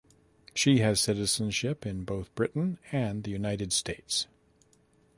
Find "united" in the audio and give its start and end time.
3.29-3.71